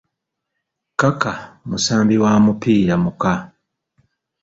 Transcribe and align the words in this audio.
“Kaka” 0.99 1.33
musambi 1.67 2.15
wa 2.23 2.31
mupiira 2.45 2.95
muka! 3.03 3.33